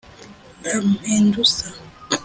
Lampedusa 0.63 1.65